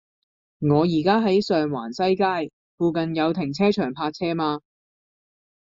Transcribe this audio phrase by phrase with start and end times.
[0.57, 4.61] 我依家喺上環西街，附近有停車場泊車嗎